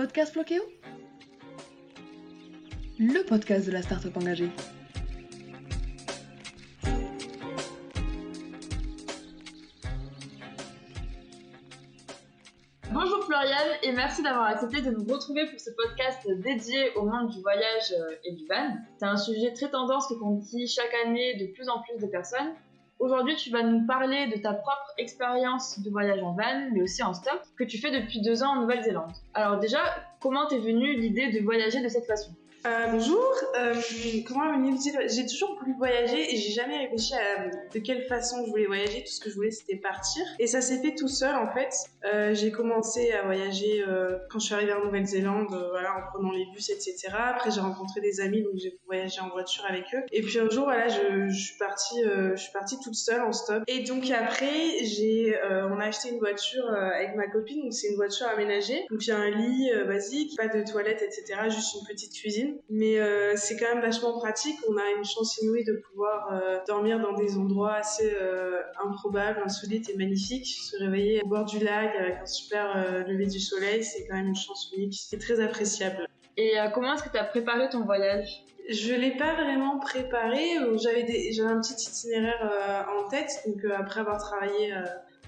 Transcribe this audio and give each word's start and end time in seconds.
Podcast 0.00 0.34
Le 2.98 3.22
podcast 3.22 3.66
de 3.66 3.72
la 3.72 3.82
start-up 3.82 4.16
engagée. 4.16 4.48
Bonjour 12.90 13.22
Florian 13.26 13.54
et 13.82 13.92
merci 13.92 14.22
d'avoir 14.22 14.44
accepté 14.44 14.80
de 14.80 14.90
nous 14.90 15.04
retrouver 15.04 15.44
pour 15.50 15.60
ce 15.60 15.68
podcast 15.76 16.26
dédié 16.42 16.94
au 16.96 17.04
monde 17.04 17.28
du 17.28 17.42
voyage 17.42 17.92
euh, 17.92 18.14
et 18.24 18.32
du 18.32 18.46
van. 18.46 18.78
C'est 18.96 19.04
un 19.04 19.18
sujet 19.18 19.52
très 19.52 19.68
tendance 19.68 20.06
que 20.08 20.14
dit 20.14 20.66
chaque 20.66 20.94
année 21.04 21.34
de 21.34 21.52
plus 21.52 21.68
en 21.68 21.82
plus 21.82 21.98
de 22.00 22.06
personnes. 22.06 22.54
Aujourd'hui, 23.00 23.34
tu 23.34 23.48
vas 23.48 23.62
nous 23.62 23.86
parler 23.86 24.26
de 24.26 24.36
ta 24.36 24.52
propre 24.52 24.92
expérience 24.98 25.80
de 25.80 25.88
voyage 25.88 26.22
en 26.22 26.32
van, 26.32 26.68
mais 26.70 26.82
aussi 26.82 27.02
en 27.02 27.14
stop, 27.14 27.40
que 27.56 27.64
tu 27.64 27.78
fais 27.78 27.90
depuis 27.90 28.20
deux 28.20 28.42
ans 28.42 28.50
en 28.50 28.60
Nouvelle-Zélande. 28.60 29.12
Alors 29.32 29.58
déjà, 29.58 29.78
comment 30.20 30.46
t'es 30.46 30.58
venue 30.58 31.00
l'idée 31.00 31.30
de 31.30 31.42
voyager 31.42 31.82
de 31.82 31.88
cette 31.88 32.04
façon? 32.04 32.30
Euh, 32.66 32.88
bonjour, 32.90 33.24
euh, 33.58 33.74
comment 34.26 34.44
J'ai 35.06 35.26
toujours 35.26 35.58
voulu 35.58 35.74
voyager 35.78 36.34
et 36.34 36.36
j'ai 36.36 36.52
jamais 36.52 36.76
réfléchi 36.76 37.14
à 37.14 37.48
de 37.72 37.78
quelle 37.78 38.02
façon 38.02 38.44
je 38.44 38.50
voulais 38.50 38.66
voyager. 38.66 39.02
Tout 39.02 39.12
ce 39.12 39.20
que 39.20 39.30
je 39.30 39.34
voulais 39.34 39.50
c'était 39.50 39.76
partir 39.76 40.22
et 40.38 40.46
ça 40.46 40.60
s'est 40.60 40.82
fait 40.82 40.94
tout 40.94 41.08
seul 41.08 41.34
en 41.36 41.50
fait. 41.52 41.72
Euh, 42.04 42.34
j'ai 42.34 42.50
commencé 42.50 43.12
à 43.12 43.22
voyager 43.22 43.82
euh, 43.86 44.18
quand 44.30 44.38
je 44.38 44.46
suis 44.46 44.54
arrivée 44.54 44.74
en 44.74 44.84
Nouvelle-Zélande, 44.84 45.54
euh, 45.54 45.68
voilà, 45.70 45.96
en 45.96 46.10
prenant 46.10 46.32
les 46.32 46.44
bus, 46.52 46.68
etc. 46.68 47.08
Après 47.12 47.50
j'ai 47.50 47.60
rencontré 47.60 48.02
des 48.02 48.20
amis 48.20 48.42
donc 48.42 48.52
j'ai 48.56 48.78
voyagé 48.86 49.20
en 49.20 49.30
voiture 49.30 49.64
avec 49.66 49.84
eux. 49.94 50.02
Et 50.12 50.20
puis 50.20 50.38
un 50.38 50.50
jour 50.50 50.64
voilà, 50.64 50.88
je, 50.88 51.28
je 51.28 51.38
suis 51.38 51.58
partie, 51.58 52.02
je 52.04 52.36
suis 52.36 52.52
partie 52.52 52.78
toute 52.80 52.94
seule 52.94 53.22
en 53.22 53.32
stop. 53.32 53.62
Et 53.68 53.84
donc 53.84 54.10
après 54.10 54.84
j'ai, 54.84 55.34
on 55.70 55.80
a 55.80 55.86
acheté 55.86 56.10
une 56.10 56.18
voiture 56.18 56.68
avec 56.70 57.16
ma 57.16 57.26
copine 57.28 57.62
donc 57.62 57.72
c'est 57.72 57.88
une 57.88 57.96
voiture 57.96 58.26
aménagée. 58.26 58.84
Donc 58.90 59.06
il 59.06 59.08
y 59.08 59.12
a 59.12 59.16
un 59.16 59.30
lit 59.30 59.70
basique, 59.86 60.36
pas 60.36 60.48
de 60.48 60.62
toilette, 60.62 61.00
etc. 61.00 61.40
Juste 61.48 61.74
une 61.80 61.86
petite 61.86 62.12
cuisine. 62.12 62.49
Mais 62.68 62.98
euh, 62.98 63.34
c'est 63.36 63.56
quand 63.56 63.74
même 63.74 63.82
vachement 63.82 64.18
pratique. 64.18 64.56
On 64.68 64.76
a 64.76 64.90
une 64.96 65.04
chance 65.04 65.38
inouïe 65.42 65.64
de 65.64 65.74
pouvoir 65.88 66.32
euh, 66.32 66.58
dormir 66.66 67.00
dans 67.00 67.12
des 67.12 67.36
endroits 67.36 67.74
assez 67.74 68.12
euh, 68.20 68.60
improbables, 68.84 69.40
insolites 69.44 69.88
et 69.90 69.96
magnifiques. 69.96 70.46
Se 70.46 70.76
réveiller 70.78 71.22
au 71.22 71.28
bord 71.28 71.44
du 71.44 71.58
lac 71.58 71.94
avec 71.96 72.18
un 72.22 72.26
super 72.26 73.04
lever 73.06 73.26
du 73.26 73.40
soleil, 73.40 73.84
c'est 73.84 74.06
quand 74.06 74.16
même 74.16 74.28
une 74.28 74.36
chance 74.36 74.70
unique. 74.76 74.94
C'est 74.94 75.18
très 75.18 75.40
appréciable. 75.40 76.06
Et 76.36 76.54
comment 76.72 76.94
est-ce 76.94 77.02
que 77.02 77.10
tu 77.10 77.18
as 77.18 77.24
préparé 77.24 77.68
ton 77.68 77.84
voyage? 77.84 78.44
Je 78.68 78.94
l'ai 78.94 79.16
pas 79.16 79.34
vraiment 79.34 79.78
préparé. 79.78 80.42
J'avais 80.76 81.32
j'avais 81.32 81.50
un 81.50 81.60
petit 81.60 81.74
itinéraire 81.74 82.86
en 82.96 83.08
tête. 83.08 83.42
Donc 83.46 83.64
après 83.76 84.00
avoir 84.00 84.18
travaillé 84.18 84.72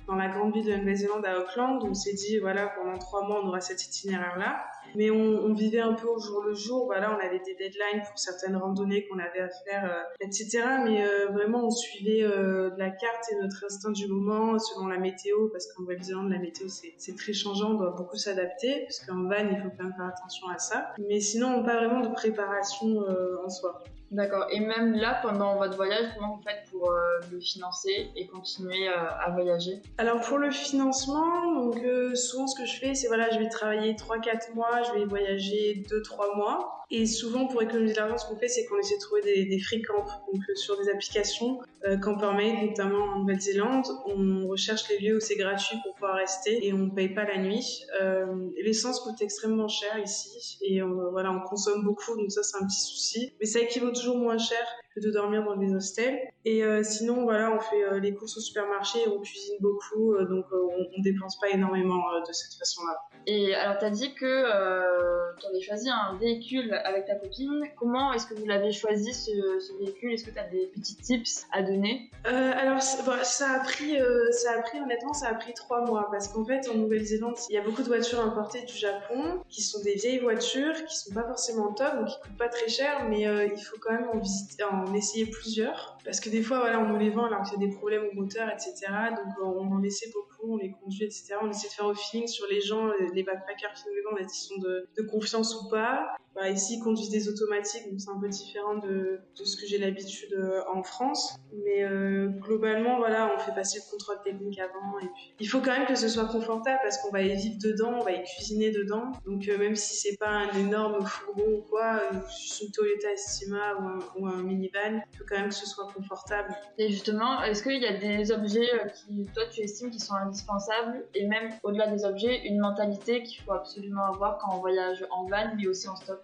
dans 0.07 0.15
la 0.15 0.29
grande 0.29 0.53
ville 0.53 0.67
de 0.67 0.75
Nouvelle-Zélande 0.75 1.25
à 1.27 1.41
Auckland, 1.41 1.83
on 1.83 1.95
s'est 1.95 2.15
dit 2.15 2.39
voilà 2.39 2.69
pendant 2.69 2.99
trois 2.99 3.27
mois 3.27 3.41
on 3.43 3.49
aura 3.49 3.61
cet 3.61 3.87
itinéraire 3.87 4.39
là 4.39 4.65
mais 4.95 5.11
on, 5.11 5.17
on, 5.17 5.55
vivait 5.55 5.81
un 5.81 5.95
peu 5.95 6.09
au 6.09 6.19
jour 6.19 6.43
le 6.43 6.55
jour. 6.55 6.87
Voilà, 6.87 7.17
on 7.17 7.25
avait 7.25 7.41
des 7.41 7.55
deadlines 7.55 8.03
pour 8.07 8.19
certaines 8.19 8.57
randonnées 8.57 9.07
qu'on 9.07 9.19
avait 9.19 9.41
à 9.41 9.49
faire, 9.49 9.85
euh, 9.85 10.03
etc. 10.21 10.63
Mais 10.85 11.05
euh, 11.05 11.29
vraiment, 11.29 11.67
on 11.67 11.71
suivait 11.71 12.23
euh, 12.23 12.71
la 12.77 12.91
carte 12.91 13.25
et 13.33 13.37
notre 13.37 13.65
instinct 13.65 13.93
du 13.93 14.07
moment 14.07 14.59
selon 14.59 14.87
la 14.87 14.99
météo, 14.99 15.49
parce 15.49 15.67
qu'en 15.73 15.83
Nouvelle-Zélande, 15.83 16.31
la 16.31 16.39
météo 16.39 16.69
c'est 16.69 17.17
très 17.17 17.33
changeant, 17.33 17.73
on 17.73 17.75
doit 17.75 17.95
beaucoup 17.97 18.17
s'adapter, 18.17 18.83
parce 18.83 19.01
qu'en 19.01 19.25
van, 19.25 19.49
il 19.51 19.61
faut 19.61 19.71
quand 19.77 19.85
même 19.85 19.95
faire 19.97 20.07
attention 20.07 20.49
à 20.49 20.59
ça. 20.59 20.93
Mais 20.99 21.21
sinon, 21.21 21.63
pas 21.63 21.77
vraiment 21.77 22.01
de 22.01 22.13
préparation 22.13 23.05
en 23.45 23.49
soi. 23.49 23.83
D'accord. 24.11 24.47
Et 24.51 24.61
même 24.61 24.95
là, 24.95 25.21
pendant 25.23 25.57
votre 25.57 25.77
voyage, 25.77 26.13
comment 26.15 26.37
vous 26.37 26.43
faites 26.43 26.71
pour 26.71 26.93
le 27.31 27.41
financer 27.41 28.11
et 28.15 28.27
continuer 28.27 28.89
à 28.89 29.31
voyager? 29.31 29.81
Alors 29.99 30.21
pour 30.21 30.39
le 30.39 30.51
financement, 30.51 31.53
donc 31.55 31.77
souvent 32.15 32.47
ce 32.47 32.61
que 32.61 32.67
je 32.67 32.77
fais, 32.79 32.95
c'est 32.95 33.09
voilà, 33.09 33.31
je 33.31 33.39
vais 33.39 33.49
travailler 33.49 33.95
3-4 33.95 34.55
mois 34.55 34.83
je 34.83 34.99
vais 34.99 35.05
voyager 35.05 35.83
2-3 35.89 36.37
mois. 36.37 36.83
Et 36.95 37.07
souvent, 37.07 37.47
pour 37.47 37.63
économiser 37.63 37.95
de 37.95 38.01
l'argent, 38.01 38.19
ce 38.19 38.27
qu'on 38.27 38.37
fait, 38.37 38.49
c'est 38.49 38.67
qu'on 38.67 38.77
essaie 38.77 38.97
de 38.97 39.01
trouver 39.01 39.23
des, 39.23 39.47
des 39.47 39.59
free 39.59 39.81
camps. 39.81 40.05
Donc, 40.31 40.43
euh, 40.47 40.55
sur 40.57 40.79
des 40.79 40.91
applications, 40.91 41.59
euh, 41.87 41.97
CamperMate, 41.97 42.63
notamment 42.69 43.05
en 43.15 43.21
Nouvelle-Zélande, 43.21 43.87
on 44.05 44.47
recherche 44.47 44.87
les 44.91 44.99
lieux 44.99 45.17
où 45.17 45.21
c'est 45.21 45.37
gratuit 45.37 45.79
pour 45.83 45.95
pouvoir 45.95 46.17
rester 46.17 46.67
et 46.67 46.75
on 46.75 46.79
ne 46.79 46.91
paye 46.91 47.09
pas 47.09 47.25
la 47.25 47.39
nuit. 47.39 47.87
Euh, 48.03 48.27
L'essence 48.63 49.01
coûte 49.01 49.23
extrêmement 49.23 49.69
cher 49.69 49.99
ici 50.05 50.59
et 50.61 50.83
on, 50.83 51.11
voilà, 51.13 51.33
on 51.33 51.41
consomme 51.41 51.83
beaucoup, 51.83 52.15
donc 52.15 52.31
ça, 52.31 52.43
c'est 52.43 52.59
un 52.63 52.67
petit 52.67 52.83
souci. 52.83 53.33
Mais 53.41 53.47
ça 53.47 53.61
équivaut 53.61 53.91
toujours 53.91 54.19
moins 54.19 54.37
cher 54.37 54.63
que 54.95 55.01
de 55.01 55.11
dormir 55.11 55.45
dans 55.45 55.57
des 55.57 55.75
hostels. 55.75 56.19
Et 56.45 56.65
euh, 56.65 56.83
sinon, 56.83 57.23
voilà, 57.23 57.53
on 57.53 57.61
fait 57.61 57.85
euh, 57.85 58.01
les 58.01 58.15
courses 58.15 58.37
au 58.37 58.41
supermarché, 58.41 58.99
on 59.07 59.21
cuisine 59.21 59.57
beaucoup, 59.61 60.15
euh, 60.15 60.25
donc 60.25 60.45
on, 60.53 60.87
on 60.97 61.03
dépense 61.03 61.39
pas 61.39 61.49
énormément 61.51 62.03
de 62.27 62.33
cette 62.33 62.59
façon-là. 62.59 62.99
Et 63.27 63.55
alors, 63.55 63.79
tu 63.79 63.85
as 63.85 63.91
dit 63.91 64.15
que 64.15 65.37
tu 65.39 65.47
avais 65.47 65.61
choisi 65.61 65.89
un 65.89 66.17
véhicule 66.19 66.75
avec 66.85 67.07
ta 67.07 67.15
copine. 67.15 67.63
Comment 67.79 68.13
est-ce 68.13 68.27
que 68.27 68.35
vous 68.35 68.47
l'avez 68.47 68.73
choisi 68.73 69.15
ce, 69.15 69.31
ce 69.61 69.79
véhicule? 69.79 70.13
Est-ce 70.13 70.25
que 70.25 70.33
tu 70.33 70.39
as 70.39 70.49
des 70.49 70.67
petits 70.75 70.97
tips 70.97 71.47
à 71.53 71.63
donner? 71.63 72.11
Alors, 72.25 72.83
ça 72.83 73.53
a 73.53 73.61
pris, 73.61 73.97
ça 74.33 74.53
a 74.59 74.63
pris 74.63 74.81
honnêtement, 74.81 75.13
ça 75.13 75.29
a 75.29 75.35
pris 75.35 75.55
trois 75.55 75.85
mois 75.85 76.09
parce 76.11 76.27
qu'en 76.27 76.45
fait, 76.45 76.69
en 76.69 76.75
Nouvelle-Zélande, 76.75 77.37
il 77.49 77.55
y 77.55 77.59
a 77.59 77.63
beaucoup 77.63 77.83
de 77.83 77.89
voitures 77.89 78.21
importées 78.21 78.63
du 78.63 78.75
Japon 78.75 79.41
qui 79.49 79.63
sont 79.63 79.81
des 79.83 79.95
vieilles 79.95 80.19
voitures, 80.19 80.85
qui 80.85 80.97
sont 80.97 81.15
pas 81.15 81.25
forcément 81.25 81.73
top, 81.73 81.95
donc 81.95 82.09
qui 82.09 82.21
coûtent 82.23 82.39
pas 82.39 82.49
très 82.49 82.69
cher, 82.69 83.07
mais 83.09 83.21
il 83.21 83.63
faut 83.63 83.77
quand 83.81 83.93
même 83.93 84.09
en 84.13 84.19
visiter, 84.19 84.65
en 84.65 84.82
en 84.83 84.95
essayer 84.95 85.27
plusieurs. 85.27 85.99
Parce 86.05 86.21
que 86.21 86.31
des 86.31 86.43
fois, 86.43 86.61
voilà, 86.61 86.81
on 86.81 86.89
nous 86.89 86.99
les 86.99 87.11
vend 87.11 87.27
alors 87.27 87.43
qu'il 87.43 87.61
y 87.61 87.65
a 87.65 87.67
des 87.67 87.75
problèmes 87.75 88.05
au 88.11 88.15
moteur, 88.15 88.49
etc. 88.49 88.75
Donc 89.11 89.35
on 89.43 89.73
en 89.73 89.83
essaie 89.83 90.11
beaucoup, 90.13 90.32
on 90.49 90.57
les 90.57 90.73
conduit, 90.73 91.05
etc. 91.05 91.35
On 91.43 91.51
essaie 91.51 91.69
de 91.69 91.73
faire 91.73 91.87
au 91.87 91.95
feeling 91.95 92.27
sur 92.27 92.47
les 92.49 92.61
gens, 92.61 92.91
les 93.15 93.23
backpackers 93.23 93.73
qui 93.75 93.89
nous 93.89 93.95
les 93.95 94.03
vendent, 94.03 94.19
est-ce 94.19 94.49
qu'ils 94.49 94.57
sont 94.57 94.61
de, 94.61 95.03
confiance 95.11 95.61
ou 95.61 95.69
pas. 95.69 96.17
Bah, 96.35 96.49
ici, 96.49 96.77
ils 96.79 96.83
conduisent 96.83 97.11
des 97.11 97.29
automatiques, 97.29 97.91
donc 97.91 98.01
c'est 98.01 98.11
un 98.11 98.19
peu 98.19 98.29
différent 98.29 98.77
de, 98.77 99.21
ce 99.35 99.55
que 99.55 99.67
j'ai 99.67 99.77
l'habitude 99.77 100.33
euh, 100.33 100.63
en 100.73 100.83
France. 100.83 101.37
Mais 101.53 101.85
euh, 101.85 102.29
globalement, 102.41 102.97
voilà, 102.97 103.35
on 103.35 103.39
fait 103.39 103.55
passer 103.55 103.81
le 103.85 103.91
contrôle 103.91 104.23
technique 104.25 104.59
avant. 104.59 104.99
Il 105.39 105.47
faut 105.47 105.61
quand 105.61 105.77
même 105.77 105.87
que 105.87 105.95
ce 105.95 106.09
soit 106.09 106.25
confortable 106.25 106.79
parce 106.83 106.97
qu'on 106.99 107.11
va 107.11 107.21
y 107.21 107.37
vivre 107.37 107.57
dedans, 107.63 107.99
on 108.01 108.05
va 108.05 108.13
y 108.13 108.25
cuisiner 108.25 108.71
dedans. 108.71 109.13
Donc 109.27 109.47
euh, 109.47 109.59
même 109.59 109.77
si 109.77 109.95
c'est 109.97 110.17
pas 110.17 110.29
un 110.29 110.51
énorme 110.53 111.05
fourgon 111.05 111.59
ou 111.59 111.63
quoi, 111.69 112.01
une 112.11 112.71
Toyota 112.71 113.13
Estima 113.13 113.75
ou 113.75 113.87
un, 113.87 113.99
ou 114.17 114.27
un 114.27 114.43
minivan, 114.43 115.03
il 115.13 115.19
faut 115.19 115.25
quand 115.29 115.39
même 115.39 115.51
que 115.51 115.55
ce 115.55 115.67
soit 115.67 115.89
confortable. 115.93 116.55
Et 116.79 116.89
justement, 116.89 117.43
est-ce 117.43 117.63
qu'il 117.63 117.83
y 117.83 117.87
a 117.87 117.99
des 117.99 118.33
objets 118.33 118.71
qui, 118.95 119.27
toi, 119.35 119.45
tu 119.53 119.61
estimes 119.61 119.91
qui 119.91 120.01
sont 120.01 120.15
indispensables 120.33 121.05
et 121.15 121.27
même 121.27 121.51
au-delà 121.63 121.87
des 121.89 122.05
objets, 122.05 122.47
une 122.47 122.59
mentalité 122.59 123.23
qu'il 123.23 123.43
faut 123.43 123.53
absolument 123.53 124.07
avoir 124.07 124.39
quand 124.39 124.57
on 124.57 124.61
voyage 124.61 125.07
en 125.11 125.27
van, 125.27 125.55
mais 125.57 125.67
aussi 125.67 125.89
en 125.89 125.97
stop 125.97 126.23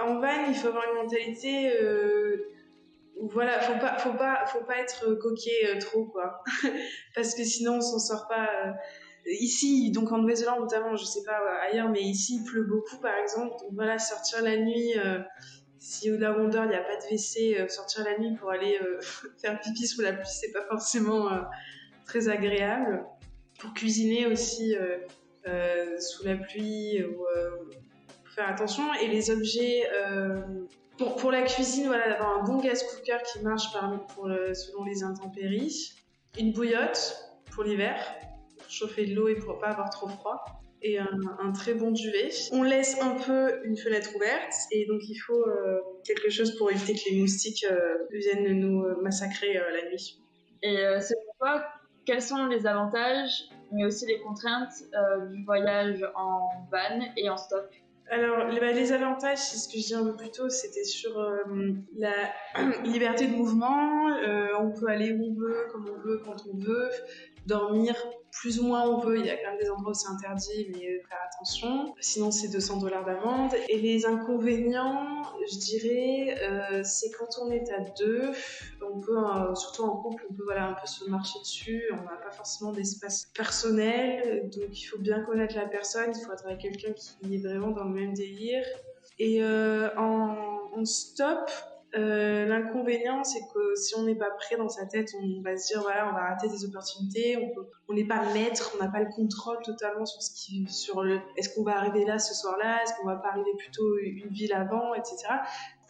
En 0.00 0.20
van, 0.20 0.46
il 0.48 0.54
faut 0.54 0.68
avoir 0.68 0.84
une 0.90 1.02
mentalité. 1.02 1.76
Euh, 1.80 2.52
voilà, 3.20 3.60
faut 3.60 3.78
pas, 3.78 3.98
faut 3.98 4.12
pas, 4.12 4.44
faut 4.46 4.64
pas 4.64 4.78
être 4.78 5.14
coquet 5.14 5.74
euh, 5.74 5.80
trop, 5.80 6.04
quoi. 6.04 6.42
Parce 7.14 7.34
que 7.34 7.42
sinon, 7.42 7.76
on 7.76 7.80
s'en 7.80 7.98
sort 7.98 8.28
pas. 8.28 8.48
Euh, 8.66 8.72
ici, 9.26 9.90
donc 9.90 10.12
en 10.12 10.18
Nouvelle-Zélande 10.18 10.60
notamment, 10.60 10.94
je 10.94 11.04
sais 11.04 11.24
pas 11.24 11.40
ailleurs, 11.62 11.88
mais 11.88 12.02
ici 12.02 12.36
il 12.40 12.44
pleut 12.44 12.62
beaucoup 12.62 12.98
par 12.98 13.16
exemple. 13.16 13.56
Donc 13.60 13.70
voilà, 13.72 13.98
sortir 13.98 14.40
la 14.40 14.56
nuit, 14.56 14.94
si 15.80 16.12
au 16.12 16.14
rondeur 16.14 16.64
il 16.66 16.68
n'y 16.68 16.76
a 16.76 16.84
pas 16.84 16.94
de 16.94 17.12
WC, 17.12 17.68
sortir 17.68 18.04
la 18.04 18.16
nuit 18.18 18.36
pour 18.36 18.50
aller 18.52 18.78
faire 19.42 19.58
pipi 19.58 19.84
sous 19.84 20.00
la 20.00 20.12
pluie, 20.12 20.28
c'est 20.30 20.52
pas 20.52 20.64
forcément 20.68 21.28
très 22.06 22.28
agréable. 22.28 23.04
Pour 23.58 23.72
cuisiner 23.74 24.26
aussi 24.26 24.74
sous 25.98 26.24
la 26.24 26.36
pluie, 26.36 27.02
ou, 27.04 27.24
faire 28.34 28.48
attention. 28.48 28.82
Et 28.94 29.08
les 29.08 29.30
objets, 29.30 29.84
pour, 30.98 31.16
pour 31.16 31.30
la 31.30 31.42
cuisine, 31.42 31.86
voilà, 31.86 32.08
d'avoir 32.08 32.38
un 32.38 32.44
bon 32.44 32.58
gaz 32.58 32.82
cooker 32.82 33.18
qui 33.32 33.40
marche 33.40 33.72
pour 34.14 34.24
selon 34.26 34.84
les 34.84 35.02
intempéries. 35.02 35.92
Une 36.38 36.52
bouillotte 36.52 37.16
pour 37.52 37.64
l'hiver, 37.64 37.96
pour 38.58 38.68
chauffer 38.70 39.06
de 39.06 39.14
l'eau 39.14 39.28
et 39.28 39.36
pour 39.36 39.58
pas 39.58 39.68
avoir 39.68 39.88
trop 39.88 40.08
froid 40.08 40.44
et 40.82 40.98
un, 40.98 41.52
très 41.52 41.74
bon 41.74 41.90
duvet. 41.90 42.30
On 42.52 42.62
laisse 42.62 43.00
un 43.00 43.16
peu 43.16 43.64
une 43.64 43.76
fenêtre 43.76 44.14
ouverte 44.14 44.52
et 44.70 44.86
donc 44.86 45.00
il 45.08 45.16
faut 45.16 45.46
euh, 45.46 45.80
quelque 46.04 46.30
chose 46.30 46.56
pour 46.56 46.70
éviter 46.70 46.94
que 46.94 47.10
les 47.10 47.20
moustiques 47.20 47.66
euh, 47.70 47.96
viennent 48.12 48.60
nous 48.60 48.84
euh, 48.84 48.96
massacrer 49.02 49.54
la 49.54 49.90
nuit. 49.90 50.20
Et 50.62 50.76
c'est 51.00 51.16
pourquoi 51.26 51.64
quels 52.06 52.22
sont 52.22 52.46
les 52.46 52.66
avantages 52.66 53.48
mais 53.72 53.84
aussi 53.84 54.06
les 54.06 54.20
contraintes 54.20 54.84
du 55.32 55.44
voyage 55.44 56.04
en 56.14 56.48
van 56.70 57.04
et 57.16 57.28
en 57.28 57.36
stop 57.36 57.68
alors, 58.08 58.46
les, 58.46 58.60
bah, 58.60 58.70
les 58.70 58.92
avantages, 58.92 59.38
c'est 59.38 59.56
ce 59.56 59.66
que 59.66 59.72
je 59.74 59.78
disais 59.78 59.96
un 59.96 60.04
peu 60.04 60.14
plus 60.14 60.30
tôt, 60.30 60.48
c'était 60.48 60.84
sur 60.84 61.20
la 61.98 62.12
liberté 62.84 63.26
de 63.26 63.32
mouvement. 63.32 64.06
on 64.60 64.70
peut 64.70 64.86
aller 64.86 65.10
où 65.10 65.24
on 65.24 65.34
veut, 65.34 65.66
comme 65.72 65.86
on 65.88 65.98
veut, 65.98 66.22
quand 66.24 66.36
on 66.48 66.56
veut, 66.56 66.88
dormir 67.46 67.94
plus 68.40 68.60
ou 68.60 68.66
moins 68.66 68.88
on 68.88 68.98
veut. 68.98 69.18
Il 69.18 69.26
y 69.26 69.30
a 69.30 69.36
quand 69.36 69.50
même 69.50 69.58
des 69.58 69.70
endroits 69.70 69.92
où 69.92 69.94
c'est 69.94 70.08
interdit, 70.08 70.68
mais 70.72 70.86
euh, 70.86 71.00
faire 71.08 71.18
attention. 71.32 71.94
Sinon, 72.00 72.30
c'est 72.30 72.48
200 72.48 72.78
dollars 72.78 73.04
d'amende. 73.04 73.52
Et 73.68 73.78
les 73.78 74.06
inconvénients, 74.06 75.22
je 75.50 75.58
dirais, 75.58 76.36
euh, 76.42 76.82
c'est 76.84 77.10
quand 77.12 77.28
on 77.42 77.50
est 77.50 77.70
à 77.70 77.80
deux, 77.98 78.32
on 78.82 79.00
peut, 79.00 79.18
euh, 79.18 79.54
surtout 79.54 79.84
en 79.84 79.96
couple, 79.96 80.26
on 80.30 80.34
peut 80.34 80.44
voilà, 80.44 80.68
un 80.68 80.74
peu 80.74 80.86
se 80.86 81.08
marcher 81.08 81.38
dessus. 81.40 81.84
On 81.92 82.04
n'a 82.04 82.18
pas 82.22 82.30
forcément 82.30 82.72
d'espace 82.72 83.26
personnel, 83.34 84.50
donc 84.50 84.78
il 84.78 84.84
faut 84.84 84.98
bien 84.98 85.20
connaître 85.22 85.56
la 85.56 85.66
personne. 85.66 86.12
Il 86.14 86.24
faut 86.24 86.32
être 86.32 86.46
avec 86.46 86.60
quelqu'un 86.60 86.92
qui 86.92 87.34
est 87.34 87.38
vraiment 87.38 87.70
dans 87.70 87.84
le 87.84 87.94
même 87.94 88.12
délire. 88.12 88.64
Et 89.18 89.42
en, 89.42 90.36
en 90.74 90.84
stop, 90.84 91.50
euh, 91.96 92.46
l'inconvénient, 92.46 93.24
c'est 93.24 93.40
que 93.54 93.74
si 93.74 93.94
on 93.96 94.02
n'est 94.02 94.14
pas 94.14 94.30
prêt 94.30 94.56
dans 94.56 94.68
sa 94.68 94.86
tête, 94.86 95.12
on 95.22 95.40
va 95.42 95.56
se 95.56 95.68
dire 95.68 95.82
voilà, 95.82 96.08
on 96.08 96.12
va 96.12 96.28
rater 96.28 96.48
des 96.48 96.64
opportunités. 96.64 97.38
On 97.88 97.94
n'est 97.94 98.06
pas 98.06 98.22
maître, 98.32 98.72
on 98.74 98.82
n'a 98.82 98.90
pas 98.90 99.00
le 99.00 99.10
contrôle 99.14 99.58
totalement 99.62 100.04
sur 100.04 100.22
ce 100.22 100.30
qui, 100.30 100.66
sur 100.68 101.02
le, 101.02 101.20
est-ce 101.36 101.54
qu'on 101.54 101.62
va 101.62 101.76
arriver 101.76 102.04
là 102.04 102.18
ce 102.18 102.34
soir-là, 102.34 102.82
est-ce 102.82 102.92
qu'on 102.94 103.06
va 103.06 103.16
pas 103.16 103.28
arriver 103.28 103.52
plutôt 103.56 103.98
une 103.98 104.28
ville 104.28 104.52
avant, 104.52 104.94
etc. 104.94 105.16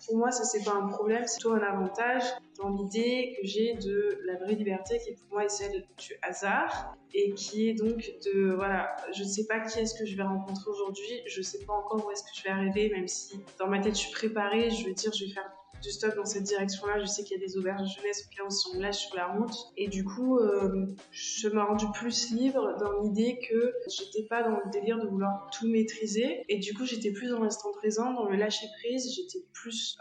Pour 0.07 0.19
moi, 0.19 0.31
ça 0.31 0.45
c'est 0.45 0.63
pas 0.63 0.75
un 0.75 0.87
problème, 0.87 1.25
c'est 1.27 1.41
plutôt 1.41 1.55
un 1.55 1.63
avantage 1.63 2.23
dans 2.59 2.69
l'idée 2.71 3.37
que 3.37 3.47
j'ai 3.47 3.75
de 3.75 4.21
la 4.25 4.37
vraie 4.37 4.55
liberté 4.55 4.99
qui 4.99 5.13
pour 5.13 5.33
moi 5.33 5.45
est 5.45 5.49
celle 5.49 5.85
du 5.99 6.15
hasard 6.23 6.95
et 7.13 7.33
qui 7.33 7.69
est 7.69 7.75
donc 7.75 8.13
de 8.25 8.53
voilà, 8.53 8.95
je 9.13 9.25
ne 9.25 9.29
sais 9.29 9.47
pas 9.47 9.61
qui 9.61 9.81
est-ce 9.81 9.99
que 9.99 10.07
je 10.07 10.17
vais 10.17 10.23
rencontrer 10.23 10.71
aujourd'hui, 10.71 11.23
je 11.27 11.43
sais 11.43 11.65
pas 11.65 11.73
encore 11.73 12.07
où 12.07 12.11
est-ce 12.11 12.23
que 12.23 12.31
je 12.37 12.45
vais 12.45 12.51
arriver, 12.51 12.91
même 12.91 13.09
si 13.09 13.41
dans 13.59 13.67
ma 13.67 13.81
tête 13.81 13.95
je 13.95 14.01
suis 14.01 14.13
préparée, 14.13 14.71
je 14.71 14.87
veux 14.87 14.95
dire 14.95 15.13
je 15.13 15.25
vais 15.25 15.33
faire 15.33 15.51
du 15.83 15.91
stop 15.91 16.15
dans 16.17 16.25
cette 16.25 16.45
direction-là. 16.45 17.01
Je 17.01 17.07
sais 17.07 17.23
qu'il 17.25 17.39
y 17.39 17.43
a 17.43 17.47
des 17.47 17.57
auberges 17.57 17.97
jeunesse 17.97 18.29
on 18.73 18.77
me 18.77 18.83
lâche 18.83 19.07
sur 19.07 19.17
la 19.17 19.27
route. 19.29 19.55
Et 19.77 19.89
du 19.89 20.05
coup, 20.05 20.39
euh, 20.39 20.87
je 21.11 21.49
me 21.49 21.61
rendu 21.61 21.87
plus 21.95 22.31
libre 22.31 22.77
dans 22.79 23.01
l'idée 23.01 23.39
que 23.49 23.75
j'étais 23.89 24.27
pas 24.29 24.43
dans 24.43 24.57
le 24.57 24.71
délire 24.71 24.99
de 24.99 25.07
vouloir 25.07 25.49
tout 25.53 25.67
maîtriser. 25.69 26.45
Et 26.49 26.59
du 26.59 26.75
coup, 26.75 26.85
j'étais 26.85 27.13
plus 27.13 27.31
dans 27.31 27.43
l'instant 27.43 27.73
présent, 27.73 28.13
dans 28.13 28.29
le 28.29 28.37
lâcher 28.37 28.67
prise. 28.79 29.13
J'étais 29.15 29.45
plus 29.53 29.97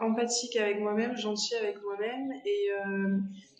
empathique 0.00 0.56
avec 0.56 0.80
moi-même, 0.80 1.16
gentil 1.16 1.54
avec 1.56 1.82
moi-même 1.82 2.32
et 2.44 2.70
euh, 2.72 3.08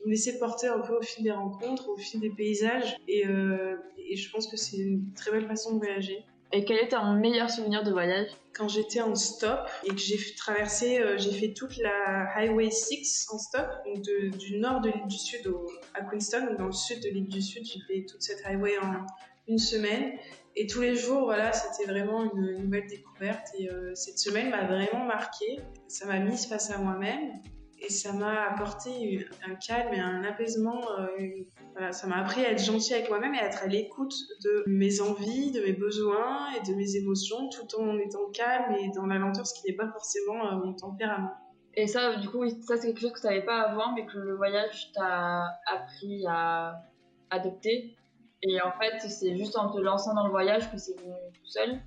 me 0.04 0.10
laisser 0.10 0.38
porter 0.38 0.68
un 0.68 0.80
peu 0.80 0.96
au 0.96 1.02
fil 1.02 1.24
des 1.24 1.32
rencontres, 1.32 1.88
au 1.88 1.96
fil 1.96 2.20
des 2.20 2.30
paysages. 2.30 2.96
Et, 3.08 3.26
euh, 3.26 3.76
et 3.98 4.16
je 4.16 4.30
pense 4.30 4.46
que 4.46 4.56
c'est 4.56 4.78
une 4.78 5.12
très 5.14 5.30
belle 5.30 5.46
façon 5.46 5.74
de 5.74 5.78
voyager. 5.78 6.24
Et 6.56 6.64
quel 6.64 6.78
est 6.78 6.88
ton 6.88 7.12
meilleur 7.12 7.50
souvenir 7.50 7.84
de 7.84 7.90
voyage 7.90 8.28
Quand 8.54 8.66
j'étais 8.66 9.02
en 9.02 9.14
stop 9.14 9.68
et 9.84 9.90
que 9.90 9.98
j'ai 9.98 10.16
traversé, 10.36 10.98
euh, 11.00 11.18
j'ai 11.18 11.30
fait 11.30 11.52
toute 11.52 11.76
la 11.76 12.32
Highway 12.34 12.70
6 12.70 13.26
en 13.30 13.36
stop, 13.36 13.68
donc 13.84 14.02
du 14.38 14.56
nord 14.56 14.80
de 14.80 14.88
l'île 14.88 15.06
du 15.06 15.18
Sud 15.18 15.46
à 15.92 16.00
Queenstown, 16.00 16.46
donc 16.46 16.56
dans 16.56 16.64
le 16.64 16.72
sud 16.72 17.02
de 17.02 17.10
l'île 17.10 17.28
du 17.28 17.42
Sud, 17.42 17.62
j'ai 17.66 17.80
fait 17.80 18.06
toute 18.06 18.22
cette 18.22 18.40
highway 18.46 18.72
en 18.78 19.04
une 19.48 19.58
semaine. 19.58 20.12
Et 20.54 20.66
tous 20.66 20.80
les 20.80 20.94
jours, 20.94 21.24
voilà, 21.24 21.52
c'était 21.52 21.84
vraiment 21.90 22.24
une 22.24 22.62
nouvelle 22.62 22.86
découverte. 22.86 23.48
Et 23.58 23.70
euh, 23.70 23.94
cette 23.94 24.18
semaine 24.18 24.48
m'a 24.48 24.64
vraiment 24.64 25.04
marquée. 25.04 25.60
Ça 25.88 26.06
m'a 26.06 26.18
mise 26.20 26.46
face 26.46 26.70
à 26.70 26.78
moi-même 26.78 27.38
et 27.78 27.90
ça 27.90 28.12
m'a 28.12 28.48
apporté 28.50 29.26
un 29.46 29.54
calme 29.54 29.92
et 29.92 30.00
un 30.00 30.24
apaisement. 30.24 30.80
Euh, 30.98 31.44
voilà, 31.72 31.92
ça 31.92 32.06
m'a 32.06 32.16
appris 32.16 32.44
à 32.44 32.52
être 32.52 32.62
gentil 32.62 32.94
avec 32.94 33.08
moi-même 33.08 33.34
et 33.34 33.38
à 33.38 33.46
être 33.46 33.62
à 33.62 33.66
l'écoute 33.66 34.14
de 34.44 34.64
mes 34.66 35.00
envies, 35.00 35.52
de 35.52 35.60
mes 35.60 35.72
besoins 35.72 36.52
et 36.52 36.66
de 36.66 36.74
mes 36.74 36.96
émotions, 36.96 37.48
tout 37.50 37.78
en 37.78 37.98
étant 37.98 38.30
calme 38.32 38.74
et 38.76 38.90
dans 38.94 39.06
la 39.06 39.18
lenteur, 39.18 39.46
ce 39.46 39.60
qui 39.60 39.70
n'est 39.70 39.76
pas 39.76 39.88
forcément 39.88 40.46
euh, 40.46 40.56
mon 40.56 40.72
tempérament. 40.72 41.32
Et 41.74 41.86
ça, 41.86 42.16
du 42.16 42.28
coup, 42.30 42.48
ça 42.48 42.76
c'est 42.78 42.86
quelque 42.88 43.00
chose 43.00 43.12
que 43.12 43.20
tu 43.20 43.26
n'avais 43.26 43.44
pas 43.44 43.60
avant, 43.60 43.92
mais 43.94 44.06
que 44.06 44.16
le 44.16 44.34
voyage 44.36 44.90
t'a 44.94 45.44
appris 45.66 46.24
à 46.26 46.80
adopter. 47.28 47.94
Et 48.42 48.60
en 48.62 48.72
fait, 48.72 49.06
c'est 49.08 49.36
juste 49.36 49.58
en 49.58 49.70
te 49.70 49.78
lançant 49.78 50.14
dans 50.14 50.24
le 50.24 50.30
voyage 50.30 50.70
que 50.70 50.78
c'est 50.78 50.98
venu 50.98 51.12
tout 51.34 51.46
seul, 51.46 51.80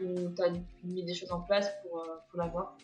ou 0.00 0.34
tu 0.34 0.42
as 0.42 0.50
mis 0.82 1.04
des 1.04 1.14
choses 1.14 1.30
en 1.30 1.40
place 1.40 1.70
pour, 1.82 2.00
euh, 2.00 2.16
pour 2.30 2.40
l'avoir. 2.40 2.76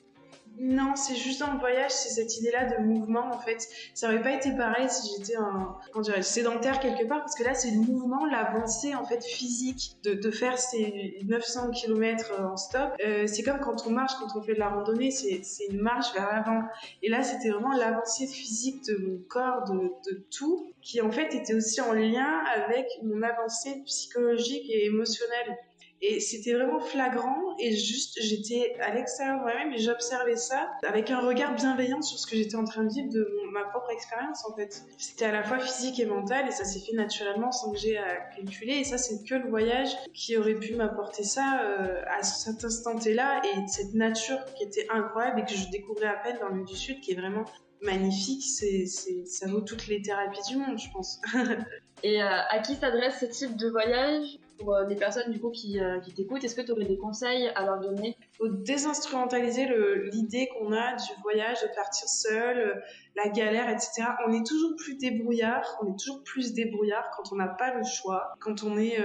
Non, 0.59 0.95
c'est 0.97 1.15
juste 1.15 1.41
dans 1.41 1.53
le 1.53 1.59
voyage, 1.59 1.91
c'est 1.91 2.11
cette 2.11 2.39
idée-là 2.39 2.77
de 2.77 2.83
mouvement 2.83 3.33
en 3.33 3.39
fait. 3.39 3.69
Ça 3.95 4.09
aurait 4.09 4.23
pas 4.23 4.33
été 4.33 4.51
pareil 4.53 4.89
si 4.89 5.17
j'étais 5.17 5.37
un, 5.37 6.23
sédentaire 6.23 6.79
quelque 6.81 7.07
part, 7.07 7.21
parce 7.21 7.35
que 7.35 7.43
là 7.43 7.55
c'est 7.55 7.71
le 7.71 7.79
mouvement, 7.79 8.27
l'avancée 8.27 8.95
en 8.95 9.05
fait 9.05 9.25
physique 9.25 9.97
de, 10.05 10.31
faire 10.31 10.59
ces 10.59 11.19
900 11.25 11.71
km 11.71 12.41
en 12.41 12.57
stop. 12.57 12.95
Euh, 13.05 13.27
c'est 13.27 13.43
comme 13.43 13.61
quand 13.61 13.87
on 13.87 13.91
marche, 13.91 14.13
quand 14.21 14.39
on 14.39 14.43
fait 14.43 14.55
de 14.55 14.59
la 14.59 14.69
randonnée, 14.69 15.11
c'est 15.11 15.43
une 15.71 15.81
marche 15.81 16.13
vers 16.15 16.31
l'avant. 16.33 16.63
Et 17.03 17.09
là 17.09 17.23
c'était 17.23 17.51
vraiment 17.51 17.73
l'avancée 17.73 18.27
physique 18.27 18.85
de 18.87 18.97
mon 18.97 19.19
corps, 19.29 19.65
de, 19.65 19.93
de 20.11 20.25
tout, 20.31 20.73
qui 20.81 21.01
en 21.01 21.11
fait 21.11 21.35
était 21.35 21.55
aussi 21.55 21.81
en 21.81 21.93
lien 21.93 22.43
avec 22.57 22.87
mon 23.03 23.23
avancée 23.23 23.83
psychologique 23.87 24.69
et 24.69 24.87
émotionnelle. 24.87 25.57
Et 26.05 26.19
c'était 26.19 26.53
vraiment 26.53 26.81
flagrant 26.81 27.57
et 27.61 27.77
juste, 27.77 28.19
j'étais 28.21 28.75
à 28.81 28.93
l'extérieur 28.93 29.37
moi-même 29.37 29.73
et 29.73 29.79
j'observais 29.79 30.37
ça 30.37 30.73
avec 30.85 31.11
un 31.11 31.21
regard 31.21 31.55
bienveillant 31.55 32.03
sur 32.03 32.19
ce 32.19 32.27
que 32.27 32.37
j'étais 32.37 32.57
en 32.57 32.65
train 32.65 32.83
de 32.83 32.93
vivre 32.93 33.09
de 33.09 33.29
ma 33.53 33.63
propre 33.65 33.91
expérience 33.91 34.45
en 34.51 34.57
fait. 34.57 34.83
C'était 34.99 35.27
à 35.27 35.33
la 35.33 35.45
fois 35.45 35.61
physique 35.61 36.01
et 36.01 36.07
mental 36.07 36.49
et 36.49 36.51
ça 36.51 36.65
s'est 36.65 36.81
fait 36.81 36.97
naturellement 36.97 37.53
sans 37.53 37.71
que 37.71 37.79
j'ai 37.79 37.99
à 37.99 38.17
calculer 38.37 38.79
et 38.79 38.85
ça 38.85 38.99
c'est 38.99 39.23
que 39.23 39.37
le 39.37 39.49
voyage 39.49 39.91
qui 40.13 40.37
aurait 40.37 40.55
pu 40.55 40.75
m'apporter 40.75 41.23
ça 41.23 41.63
euh, 41.63 42.03
à 42.09 42.25
cet 42.25 42.65
instant 42.65 42.99
là 43.07 43.41
et 43.45 43.69
cette 43.69 43.95
nature 43.95 44.45
qui 44.57 44.65
était 44.65 44.87
incroyable 44.91 45.41
et 45.41 45.45
que 45.45 45.55
je 45.55 45.69
découvrais 45.71 46.09
à 46.09 46.17
peine 46.17 46.39
dans 46.41 46.49
le 46.49 46.65
du 46.65 46.77
Sud 46.77 47.01
qui 47.01 47.13
est 47.13 47.17
vraiment 47.17 47.45
magnifique, 47.83 48.43
c'est, 48.45 48.87
ça 49.27 49.49
vaut 49.49 49.61
toutes 49.61 49.87
les 49.89 50.01
thérapies 50.03 50.41
du 50.49 50.57
monde, 50.57 50.79
je 50.79 50.91
pense. 50.93 51.21
Et 52.03 52.23
euh, 52.23 52.27
à 52.51 52.59
qui 52.59 52.75
s'adresse 52.75 53.21
ce 53.21 53.27
type 53.27 53.57
de 53.57 53.69
voyage 53.69 54.39
pour 54.59 54.75
euh, 54.75 54.85
des 54.87 54.97
personnes 54.97 55.31
du 55.31 55.41
coup 55.41 55.51
qui, 55.51 55.79
euh, 55.79 56.01
t'écoutent? 56.17 56.43
Est-ce 56.43 56.57
que 56.57 56.63
tu 56.63 56.73
aurais 56.73 56.85
des 56.85 56.97
conseils 56.97 57.49
à 57.55 57.65
leur 57.65 57.79
donner? 57.81 58.17
Faut 58.39 58.49
désinstrumentaliser 58.49 59.69
l'idée 60.13 60.49
qu'on 60.49 60.73
a 60.73 60.97
du 60.97 61.23
voyage, 61.23 61.63
de 61.63 61.69
partir 61.77 62.09
seul, 62.09 62.83
la 63.15 63.29
galère, 63.29 63.69
etc. 63.69 64.05
On 64.27 64.33
est 64.33 64.45
toujours 64.45 64.75
plus 64.77 64.97
débrouillard, 64.97 65.79
on 65.81 65.93
est 65.93 65.99
toujours 65.99 66.25
plus 66.25 66.53
débrouillard 66.55 67.11
quand 67.17 67.33
on 67.33 67.37
n'a 67.37 67.47
pas 67.47 67.73
le 67.75 67.85
choix, 67.85 68.35
quand 68.41 68.65
on 68.65 68.77
est 68.79 68.99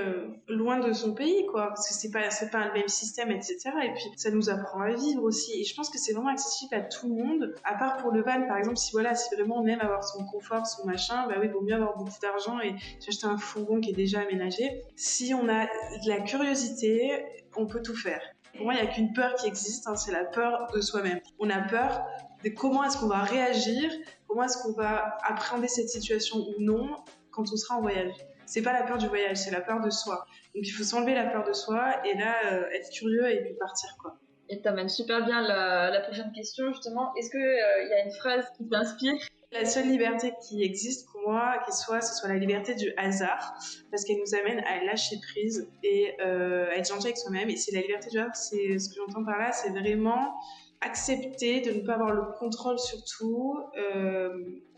loin 0.47 0.79
de 0.79 0.91
son 0.91 1.13
pays, 1.13 1.45
quoi, 1.47 1.67
parce 1.67 1.87
que 1.87 1.93
c'est 1.93 2.09
pas 2.09 2.31
c'est 2.31 2.49
pas 2.49 2.67
le 2.67 2.73
même 2.73 2.87
système, 2.87 3.29
etc. 3.29 3.57
Et 3.83 3.93
puis 3.93 4.05
ça 4.15 4.31
nous 4.31 4.49
apprend 4.49 4.81
à 4.81 4.89
vivre 4.93 5.23
aussi. 5.23 5.59
Et 5.59 5.63
je 5.63 5.75
pense 5.75 5.89
que 5.91 5.99
c'est 5.99 6.13
vraiment 6.13 6.29
accessible 6.29 6.73
à 6.73 6.81
tout 6.81 7.07
le 7.07 7.23
monde, 7.23 7.53
à 7.63 7.75
part 7.75 7.97
pour 7.97 8.11
le 8.11 8.23
van, 8.23 8.47
par 8.47 8.57
exemple, 8.57 8.77
si 8.77 8.91
voilà, 8.91 9.13
si 9.13 9.33
vraiment 9.35 9.57
on 9.57 9.67
aime 9.67 9.81
avoir 9.81 10.03
son 10.03 10.25
confort, 10.25 10.65
son 10.65 10.87
machin, 10.87 11.27
bah 11.27 11.35
oui, 11.39 11.45
il 11.47 11.51
vaut 11.51 11.61
mieux 11.61 11.75
avoir 11.75 11.95
beaucoup 11.95 12.19
d'argent 12.21 12.59
et 12.59 12.73
s'acheter 12.99 13.25
un 13.25 13.37
fourgon 13.37 13.79
qui 13.81 13.91
est 13.91 13.95
déjà 13.95 14.21
aménagé. 14.21 14.81
Si 14.95 15.33
on 15.33 15.47
a 15.49 15.65
de 15.65 16.09
la 16.09 16.21
curiosité, 16.21 17.25
on 17.55 17.65
peut 17.65 17.81
tout 17.81 17.95
faire. 17.95 18.21
Pour 18.55 18.65
moi, 18.65 18.73
il 18.73 18.81
n'y 18.81 18.87
a 18.87 18.91
qu'une 18.91 19.13
peur 19.13 19.35
qui 19.35 19.47
existe, 19.47 19.87
hein, 19.87 19.95
c'est 19.95 20.11
la 20.11 20.25
peur 20.25 20.67
de 20.73 20.81
soi-même. 20.81 21.19
On 21.39 21.49
a 21.49 21.61
peur 21.61 22.05
de 22.43 22.49
comment 22.49 22.83
est-ce 22.83 22.97
qu'on 22.97 23.07
va 23.07 23.23
réagir, 23.23 23.91
comment 24.27 24.43
est-ce 24.43 24.57
qu'on 24.61 24.73
va 24.73 25.17
appréhender 25.23 25.67
cette 25.67 25.89
situation 25.89 26.37
ou 26.37 26.55
non 26.59 26.95
quand 27.31 27.51
on 27.51 27.55
sera 27.55 27.75
en 27.75 27.81
voyage. 27.81 28.13
C'est 28.45 28.61
pas 28.61 28.73
la 28.73 28.83
peur 28.83 28.97
du 28.97 29.07
voyage, 29.07 29.37
c'est 29.37 29.51
la 29.51 29.61
peur 29.61 29.81
de 29.81 29.89
soi. 29.89 30.25
Donc 30.55 30.65
il 30.65 30.71
faut 30.71 30.83
s'enlever 30.83 31.13
la 31.13 31.25
peur 31.25 31.43
de 31.43 31.53
soi 31.53 32.05
et 32.05 32.17
là 32.17 32.35
euh, 32.51 32.69
être 32.71 32.89
curieux 32.91 33.29
et 33.29 33.43
puis 33.43 33.53
partir 33.55 33.89
quoi. 34.01 34.17
Et 34.49 34.61
t'amènes 34.61 34.89
super 34.89 35.25
bien 35.25 35.41
la, 35.41 35.99
prochaine 36.01 36.31
question 36.31 36.71
justement. 36.71 37.13
Est-ce 37.15 37.29
qu'il 37.29 37.39
euh, 37.39 37.89
y 37.89 37.93
a 37.93 38.05
une 38.05 38.11
phrase 38.11 38.45
qui 38.57 38.67
t'inspire? 38.67 39.13
La 39.51 39.63
seule 39.63 39.87
liberté 39.87 40.33
qui 40.47 40.61
existe 40.61 41.07
pour 41.09 41.21
moi, 41.21 41.59
qui 41.65 41.71
soit, 41.71 42.01
ce 42.01 42.13
soit 42.15 42.27
la 42.27 42.37
liberté 42.37 42.75
du 42.75 42.91
hasard, 42.97 43.53
parce 43.89 44.03
qu'elle 44.03 44.19
nous 44.19 44.35
amène 44.35 44.59
à 44.59 44.83
lâcher 44.83 45.15
prise 45.31 45.69
et 45.83 46.13
euh, 46.19 46.69
à 46.69 46.75
être 46.75 46.89
gentil 46.89 47.07
avec 47.07 47.17
soi-même. 47.17 47.49
Et 47.49 47.55
c'est 47.55 47.73
la 47.73 47.81
liberté 47.81 48.09
du 48.09 48.19
hasard, 48.19 48.35
c'est 48.35 48.77
ce 48.77 48.89
que 48.89 48.95
j'entends 48.95 49.23
par 49.23 49.37
là, 49.37 49.53
c'est 49.53 49.69
vraiment 49.69 50.35
accepter 50.81 51.61
de 51.61 51.71
ne 51.71 51.79
pas 51.79 51.93
avoir 51.93 52.11
le 52.11 52.23
contrôle 52.37 52.77
sur 52.77 52.99
tout, 53.05 53.57
euh, 53.77 54.29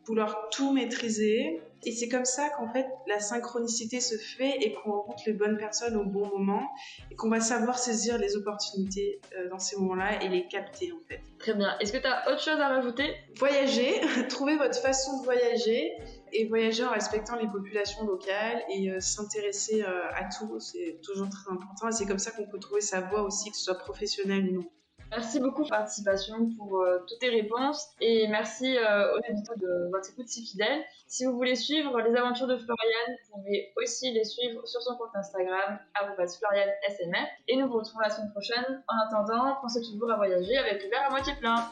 vouloir 0.10 0.50
tout 0.50 0.74
maîtriser. 0.74 1.62
Et 1.86 1.94
c'est 1.94 2.10
comme 2.10 2.26
ça 2.26 2.50
qu'en 2.50 2.68
fait 2.74 2.88
la 3.08 3.22
synchronicité 3.22 4.02
se 4.02 4.18
fait 4.18 4.58
et 4.60 4.74
qu'on 4.74 4.92
rencontre 4.92 5.24
les 5.28 5.32
bonnes 5.32 5.56
personnes 5.56 5.96
au 5.96 6.04
bon 6.04 6.28
moment 6.28 6.68
et 7.10 7.16
qu'on 7.16 7.30
va 7.30 7.40
savoir 7.40 7.80
saisir 7.80 8.18
les 8.18 8.36
opportunités 8.36 9.22
euh, 9.38 9.48
dans 9.48 9.60
ces 9.60 9.78
moments-là 9.78 10.22
et 10.22 10.28
les 10.28 10.46
capter 10.48 10.92
en 10.92 11.00
fait. 11.08 11.22
Très 11.38 11.54
bien. 11.54 11.78
Est-ce 11.80 11.94
que 11.94 12.00
tu 12.00 12.08
as 12.08 12.30
autre 12.30 12.42
chose 12.42 12.60
à 12.60 12.68
rajouter? 12.68 13.16
Voyager, 13.38 14.02
trouver 14.30 14.58
votre 14.58 14.78
façon 14.78 15.20
de 15.20 15.24
voyager 15.24 15.94
et 16.34 16.48
voyager 16.48 16.84
en 16.84 16.92
respectant 16.92 17.38
les 17.38 17.48
populations 17.48 18.06
locales 18.06 18.62
et 18.70 18.92
euh, 18.92 19.00
s'intéresser 19.00 19.82
à 19.84 20.28
tout, 20.38 20.60
c'est 20.60 21.00
toujours 21.02 21.30
très 21.30 21.50
important 21.50 21.88
et 21.88 21.92
c'est 21.94 22.06
comme 22.06 22.20
ça 22.20 22.32
qu'on 22.32 22.46
peut 22.46 22.60
trouver 22.60 22.82
sa 22.82 23.00
voie 23.00 23.22
aussi, 23.22 23.52
que 23.52 23.56
ce 23.56 23.64
soit 23.64 23.78
professionnelle 23.78 24.50
ou 24.50 24.54
non. 24.56 24.70
Merci 25.12 25.40
beaucoup 25.40 25.66
participation, 25.66 26.52
pour 26.56 26.82
euh, 26.82 27.00
toutes 27.08 27.20
tes 27.20 27.30
réponses 27.30 27.88
et 28.00 28.28
merci 28.28 28.78
euh, 28.78 29.16
aux 29.16 29.20
éditeurs 29.28 29.58
de 29.58 29.90
votre 29.92 30.08
écoute 30.12 30.28
si 30.28 30.46
fidèle. 30.46 30.84
Si 31.08 31.26
vous 31.26 31.34
voulez 31.34 31.56
suivre 31.56 32.00
les 32.02 32.16
aventures 32.16 32.46
de 32.46 32.58
Florian, 32.58 33.18
vous 33.32 33.42
pouvez 33.42 33.74
aussi 33.78 34.12
les 34.12 34.24
suivre 34.24 34.66
sur 34.68 34.82
son 34.82 34.96
compte 34.98 35.10
Instagram, 35.16 35.80
FlorianSMF. 35.96 37.28
Et 37.48 37.56
nous 37.58 37.68
vous 37.68 37.80
retrouvons 37.80 38.02
la 38.02 38.12
semaine 38.12 38.32
prochaine. 38.32 38.84
En 38.88 39.08
attendant, 39.08 39.58
pensez 39.62 39.82
toujours 39.82 40.12
à 40.12 40.16
voyager 40.18 40.56
avec 40.58 40.84
le 40.84 40.90
verre 40.90 41.08
à 41.08 41.10
moitié 41.10 41.34
plein. 41.40 41.72